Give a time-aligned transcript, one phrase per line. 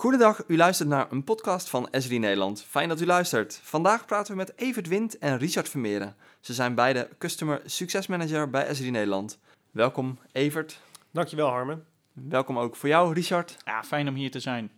[0.00, 2.64] Goedendag, u luistert naar een podcast van Esri Nederland.
[2.68, 3.60] Fijn dat u luistert.
[3.62, 6.16] Vandaag praten we met Evert Wind en Richard Vermeeren.
[6.40, 9.38] Ze zijn beide Customer Success Manager bij Esri Nederland.
[9.70, 10.80] Welkom Evert.
[11.10, 11.84] Dankjewel Harmen.
[12.12, 13.56] Welkom ook voor jou Richard.
[13.64, 14.70] Ja, fijn om hier te zijn.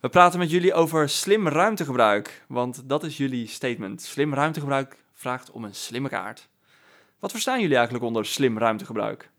[0.00, 4.02] We praten met jullie over slim ruimtegebruik, want dat is jullie statement.
[4.02, 6.48] Slim ruimtegebruik vraagt om een slimme kaart.
[7.18, 9.30] Wat verstaan jullie eigenlijk onder slim ruimtegebruik?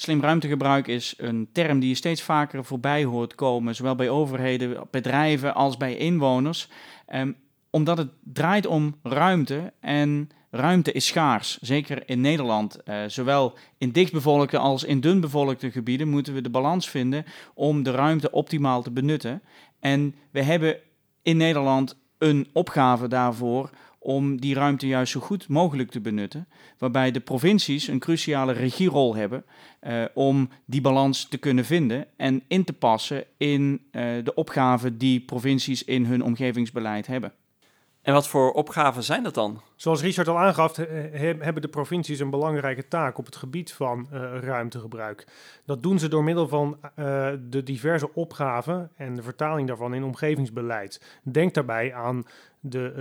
[0.00, 4.86] Slim ruimtegebruik is een term die je steeds vaker voorbij hoort komen, zowel bij overheden,
[4.90, 6.68] bedrijven als bij inwoners.
[7.14, 7.36] Um,
[7.70, 11.58] omdat het draait om ruimte en ruimte is schaars.
[11.58, 16.88] Zeker in Nederland, uh, zowel in dichtbevolkte als in dunbevolkte gebieden, moeten we de balans
[16.88, 17.24] vinden
[17.54, 19.42] om de ruimte optimaal te benutten.
[19.80, 20.76] En we hebben
[21.22, 23.70] in Nederland een opgave daarvoor
[24.02, 26.48] om die ruimte juist zo goed mogelijk te benutten.
[26.78, 29.44] Waarbij de provincies een cruciale regierol hebben
[29.82, 34.98] uh, om die balans te kunnen vinden en in te passen in uh, de opgaven
[34.98, 37.32] die provincies in hun omgevingsbeleid hebben.
[38.02, 39.60] En wat voor opgaven zijn dat dan?
[39.76, 44.38] Zoals Richard al aangaf, hebben de provincies een belangrijke taak op het gebied van uh,
[44.38, 45.26] ruimtegebruik.
[45.64, 46.84] Dat doen ze door middel van uh,
[47.40, 51.20] de diverse opgaven en de vertaling daarvan in omgevingsbeleid.
[51.22, 52.24] Denk daarbij aan
[52.60, 52.92] de,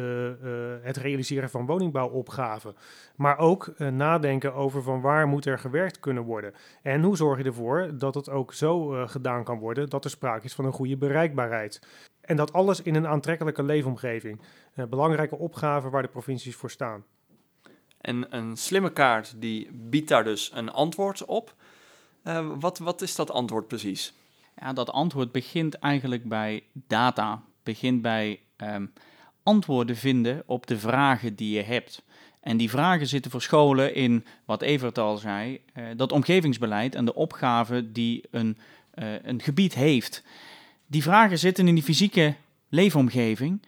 [0.82, 2.76] uh, het realiseren van woningbouwopgaven.
[3.16, 6.54] Maar ook nadenken over van waar moet er gewerkt kunnen worden.
[6.82, 10.46] En hoe zorg je ervoor dat het ook zo gedaan kan worden dat er sprake
[10.46, 11.82] is van een goede bereikbaarheid.
[12.30, 14.42] En dat alles in een aantrekkelijke leefomgeving.
[14.90, 17.04] belangrijke opgaven waar de provincies voor staan.
[18.02, 21.56] En een slimme kaart die biedt daar dus een antwoord op.
[22.24, 24.14] Uh, wat, wat is dat antwoord precies?
[24.56, 27.44] Ja, dat antwoord begint eigenlijk bij data.
[27.64, 28.94] Begint bij um,
[29.44, 32.04] antwoorden vinden op de vragen die je hebt.
[32.40, 37.16] En die vragen zitten verscholen in, wat Evert al zei, uh, dat omgevingsbeleid en de
[37.16, 38.58] opgaven die een,
[38.96, 40.24] uh, een gebied heeft.
[40.92, 42.36] Die vragen zitten in die fysieke
[42.70, 43.62] leefomgeving.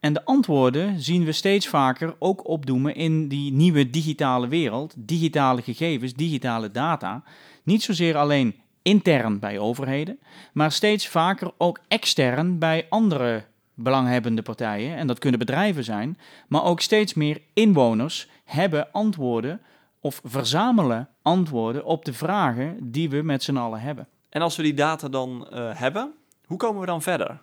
[0.00, 5.62] En de antwoorden zien we steeds vaker ook opdoemen in die nieuwe digitale wereld, digitale
[5.62, 7.22] gegevens, digitale data.
[7.62, 10.18] Niet zozeer alleen intern bij overheden,
[10.52, 14.96] maar steeds vaker ook extern bij andere belanghebbende partijen.
[14.96, 19.60] En dat kunnen bedrijven zijn, maar ook steeds meer inwoners hebben antwoorden
[20.00, 24.08] of verzamelen antwoorden op de vragen die we met z'n allen hebben.
[24.28, 26.12] En als we die data dan uh, hebben,
[26.48, 27.40] hoe komen we dan verder?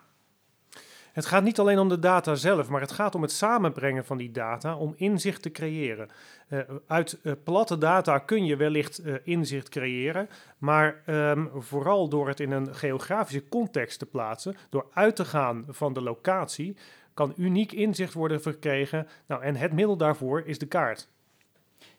[1.12, 4.18] Het gaat niet alleen om de data zelf, maar het gaat om het samenbrengen van
[4.18, 6.10] die data om inzicht te creëren.
[6.50, 12.28] Uh, uit uh, platte data kun je wellicht uh, inzicht creëren, maar um, vooral door
[12.28, 16.78] het in een geografische context te plaatsen, door uit te gaan van de locatie,
[17.14, 19.08] kan uniek inzicht worden verkregen.
[19.28, 21.08] Nou, en het middel daarvoor is de kaart.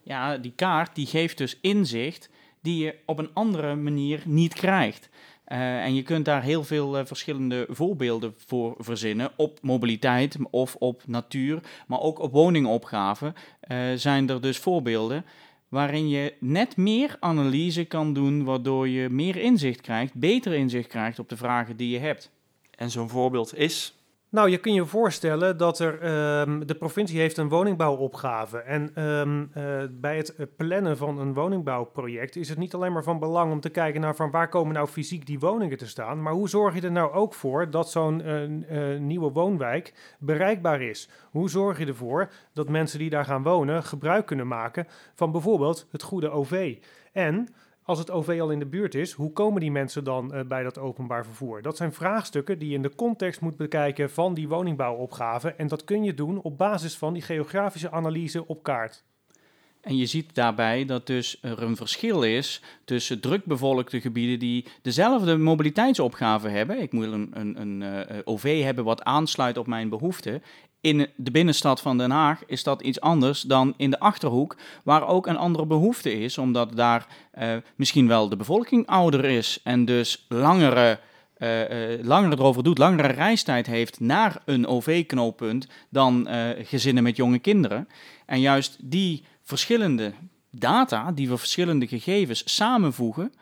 [0.00, 2.31] Ja, die kaart die geeft dus inzicht
[2.61, 5.09] die je op een andere manier niet krijgt.
[5.49, 9.31] Uh, en je kunt daar heel veel uh, verschillende voorbeelden voor verzinnen.
[9.37, 13.34] Op mobiliteit of op natuur, maar ook op woningopgaven
[13.69, 15.25] uh, zijn er dus voorbeelden
[15.69, 21.19] waarin je net meer analyse kan doen, waardoor je meer inzicht krijgt, beter inzicht krijgt
[21.19, 22.31] op de vragen die je hebt.
[22.71, 23.96] En zo'n voorbeeld is?
[24.37, 25.93] Nou, je kunt je voorstellen dat er,
[26.41, 28.59] um, de provincie heeft een woningbouwopgave.
[28.59, 33.19] En um, uh, bij het plannen van een woningbouwproject is het niet alleen maar van
[33.19, 36.23] belang om te kijken naar van waar komen nou fysiek die woningen te staan.
[36.23, 40.83] Maar hoe zorg je er nou ook voor dat zo'n uh, uh, nieuwe woonwijk bereikbaar
[40.83, 41.09] is?
[41.31, 45.87] Hoe zorg je ervoor dat mensen die daar gaan wonen gebruik kunnen maken van bijvoorbeeld
[45.91, 46.77] het goede OV?
[47.13, 47.49] En
[47.87, 50.63] als het OV al in de buurt is, hoe komen die mensen dan uh, bij
[50.63, 51.63] dat openbaar vervoer?
[51.63, 55.49] Dat zijn vraagstukken die je in de context moet bekijken van die woningbouwopgave.
[55.49, 59.05] En dat kun je doen op basis van die geografische analyse op kaart.
[59.81, 65.37] En je ziet daarbij dat dus er een verschil is tussen drukbevolkte gebieden die dezelfde
[65.37, 66.81] mobiliteitsopgave hebben.
[66.81, 70.43] Ik moet een, een, een uh, OV hebben wat aansluit op mijn behoeften
[70.87, 75.09] in de binnenstad van Den Haag is dat iets anders dan in de achterhoek, waar
[75.09, 77.07] ook een andere behoefte is, omdat daar
[77.39, 80.99] uh, misschien wel de bevolking ouder is en dus langere.
[81.39, 86.29] Uh, uh, langer erover doet, langere reistijd heeft naar een OV-knooppunt dan
[86.59, 87.89] gezinnen met jonge kinderen.
[88.27, 90.12] En juist die verschillende
[90.50, 93.32] data, die verschillende gegevens samenvoegen,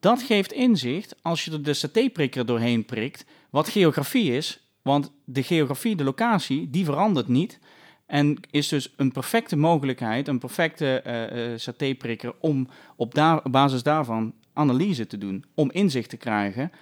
[0.00, 5.42] dat geeft inzicht als je er de satéprikker doorheen prikt, wat geografie is want de
[5.42, 7.58] geografie, de locatie, die verandert niet.
[8.06, 15.06] En is dus een perfecte mogelijkheid, een perfecte uh, satéprikker om op, basis daarvan analyse
[15.06, 15.44] te doen.
[15.54, 16.72] Om inzicht te krijgen.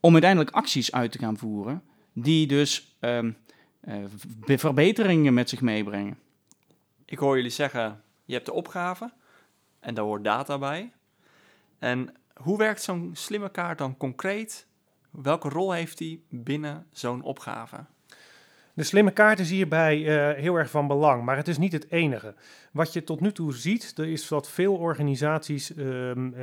[0.00, 1.82] Om uiteindelijk acties uit te gaan voeren.
[2.12, 3.36] Die dus um,
[3.84, 3.94] uh,
[4.56, 6.18] verbeteringen met zich meebrengen.
[7.04, 9.12] Ik hoor jullie zeggen, je hebt de opgave.
[9.80, 10.92] En daar hoort data bij.
[11.78, 14.66] En hoe werkt zo'n slimme kaart dan concreet
[15.22, 17.84] Welke rol heeft die binnen zo'n opgave?
[18.74, 21.90] De slimme kaart is hierbij uh, heel erg van belang, maar het is niet het
[21.90, 22.34] enige.
[22.72, 26.34] Wat je tot nu toe ziet, is dat veel organisaties uh, uh,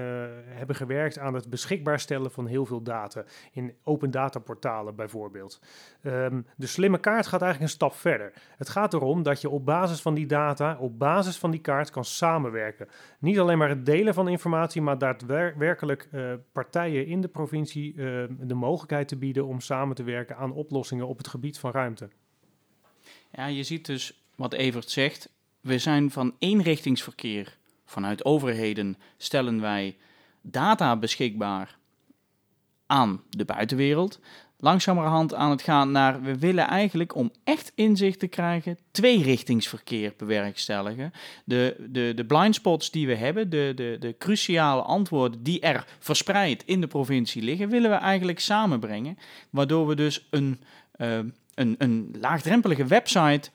[0.45, 3.23] hebben gewerkt aan het beschikbaar stellen van heel veel data.
[3.51, 5.61] In open data portalen bijvoorbeeld.
[6.03, 8.33] Um, de slimme kaart gaat eigenlijk een stap verder.
[8.57, 11.89] Het gaat erom dat je op basis van die data, op basis van die kaart
[11.89, 12.87] kan samenwerken.
[13.19, 17.95] Niet alleen maar het delen van informatie, maar daadwerkelijk uh, partijen in de provincie
[18.39, 22.09] de mogelijkheid te bieden om samen te werken aan oplossingen op het gebied van ruimte.
[23.33, 25.29] Ja, je ziet dus wat Evert zegt.
[25.61, 27.57] We zijn van eenrichtingsverkeer.
[27.85, 29.97] Vanuit overheden stellen wij
[30.41, 31.77] data beschikbaar
[32.85, 34.19] aan de buitenwereld.
[34.57, 41.11] Langzamerhand aan het gaan naar, we willen eigenlijk om echt inzicht te krijgen, tweerichtingsverkeer bewerkstelligen.
[41.45, 46.63] De, de, de blindspots die we hebben, de, de, de cruciale antwoorden die er verspreid
[46.65, 49.17] in de provincie liggen, willen we eigenlijk samenbrengen.
[49.49, 50.61] Waardoor we dus een,
[50.97, 51.19] uh,
[51.53, 53.49] een, een laagdrempelige website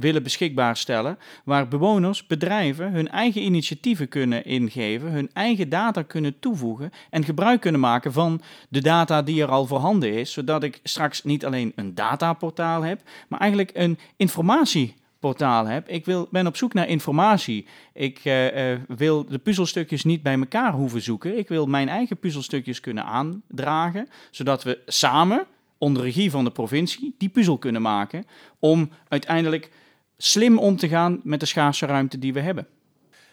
[0.00, 6.38] willen beschikbaar stellen, waar bewoners, bedrijven hun eigen initiatieven kunnen ingeven, hun eigen data kunnen
[6.38, 10.80] toevoegen en gebruik kunnen maken van de data die er al voorhanden is, zodat ik
[10.82, 15.88] straks niet alleen een dataportaal heb, maar eigenlijk een informatieportaal heb.
[15.88, 17.66] Ik wil, ben op zoek naar informatie.
[17.92, 21.38] Ik uh, uh, wil de puzzelstukjes niet bij elkaar hoeven zoeken.
[21.38, 25.46] Ik wil mijn eigen puzzelstukjes kunnen aandragen, zodat we samen
[25.80, 28.24] onder regie van de provincie die puzzel kunnen maken
[28.58, 29.70] om uiteindelijk
[30.16, 32.66] slim om te gaan met de schaarse ruimte die we hebben.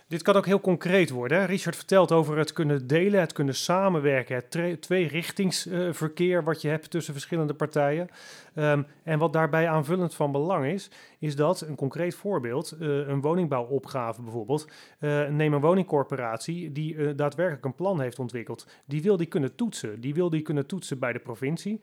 [0.08, 1.46] Dit kan ook heel concreet worden.
[1.46, 7.14] Richard vertelt over het kunnen delen, het kunnen samenwerken, het tweerichtingsverkeer wat je hebt tussen
[7.14, 8.08] verschillende partijen.
[8.56, 10.90] Um, en wat daarbij aanvullend van belang is,
[11.20, 14.70] is dat een concreet voorbeeld, uh, een woningbouwopgave bijvoorbeeld,
[15.00, 18.68] uh, neem een woningcorporatie die uh, daadwerkelijk een plan heeft ontwikkeld.
[18.86, 20.02] Die wil die kunnen toetsen.
[20.02, 21.82] Die wil die kunnen toetsen bij de provincie,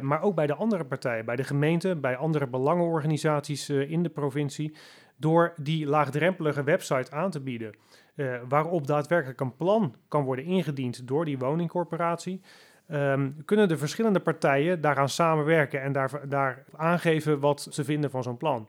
[0.00, 4.74] maar ook bij de andere partijen, bij de gemeente, bij andere belangenorganisaties in de provincie
[5.22, 7.74] door die laagdrempelige website aan te bieden,
[8.14, 12.40] uh, waarop daadwerkelijk een plan kan worden ingediend door die woningcorporatie,
[12.90, 18.22] um, kunnen de verschillende partijen daaraan samenwerken en daar, daar aangeven wat ze vinden van
[18.22, 18.68] zo'n plan.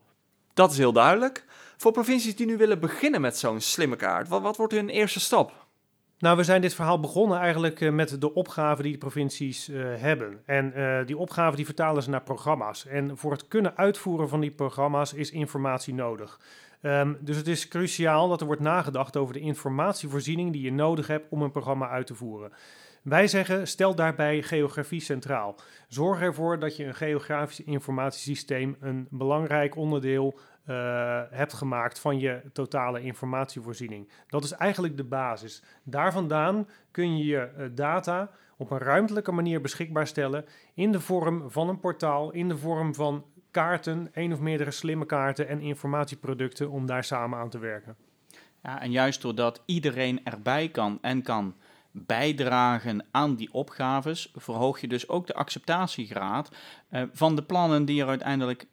[0.54, 1.46] Dat is heel duidelijk.
[1.78, 5.20] Voor provincies die nu willen beginnen met zo'n slimme kaart, wat, wat wordt hun eerste
[5.20, 5.63] stap?
[6.18, 9.86] Nou, we zijn dit verhaal begonnen eigenlijk uh, met de opgaven die de provincies uh,
[9.96, 10.42] hebben.
[10.46, 12.86] En uh, die opgaven die vertalen ze naar programma's.
[12.86, 16.40] En voor het kunnen uitvoeren van die programma's is informatie nodig.
[16.82, 21.08] Um, dus het is cruciaal dat er wordt nagedacht over de informatievoorziening die je nodig
[21.08, 22.52] hebt om een programma uit te voeren.
[23.04, 25.56] Wij zeggen, stel daarbij geografie centraal.
[25.88, 30.40] Zorg ervoor dat je een geografisch informatiesysteem een belangrijk onderdeel
[30.70, 34.10] uh, hebt gemaakt van je totale informatievoorziening.
[34.28, 35.64] Dat is eigenlijk de basis.
[35.84, 41.00] Daar vandaan kun je je uh, data op een ruimtelijke manier beschikbaar stellen in de
[41.00, 45.60] vorm van een portaal, in de vorm van kaarten, één of meerdere slimme kaarten en
[45.60, 47.96] informatieproducten om daar samen aan te werken.
[48.64, 51.56] Ja, en juist doordat iedereen erbij kan en kan
[51.92, 56.50] bijdragen aan die opgaves, verhoog je dus ook de acceptatiegraad
[56.92, 58.66] uh, van de plannen die er uiteindelijk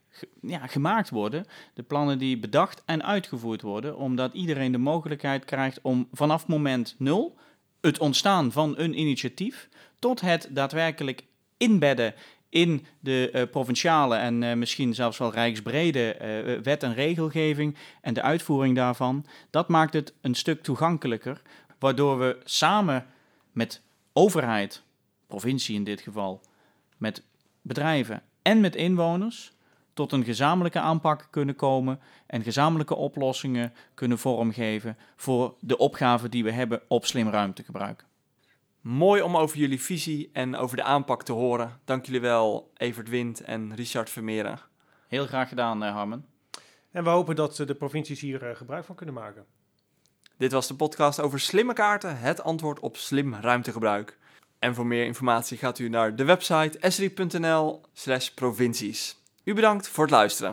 [0.43, 1.47] ja, gemaakt worden.
[1.75, 6.95] De plannen die bedacht en uitgevoerd worden, omdat iedereen de mogelijkheid krijgt om vanaf moment
[6.99, 7.37] nul
[7.81, 9.69] het ontstaan van een initiatief
[9.99, 11.25] tot het daadwerkelijk
[11.57, 12.15] inbedden
[12.49, 18.15] in de uh, provinciale en uh, misschien zelfs wel rijksbrede uh, wet en regelgeving en
[18.15, 21.43] de uitvoering daarvan, dat maakt het een stuk toegankelijker,
[21.79, 23.07] waardoor we samen
[23.53, 24.83] met overheid,
[25.27, 26.41] provincie in dit geval,
[26.97, 27.23] met
[27.63, 29.53] bedrijven en met inwoners
[29.93, 36.45] tot een gezamenlijke aanpak kunnen komen en gezamenlijke oplossingen kunnen vormgeven voor de opgaven die
[36.45, 38.05] we hebben op slim ruimtegebruik.
[38.81, 41.81] Mooi om over jullie visie en over de aanpak te horen.
[41.85, 44.61] Dank jullie wel, Evert Wind en Richard Vermeeren.
[45.09, 46.27] Heel graag gedaan, uh, Harmen.
[46.91, 49.45] En we hopen dat de provincies hier uh, gebruik van kunnen maken.
[50.37, 54.19] Dit was de podcast over slimme kaarten, het antwoord op slim ruimtegebruik.
[54.59, 59.20] En voor meer informatie gaat u naar de website esri.nl/provincies.
[59.51, 60.49] U bedankt voor het luisteren.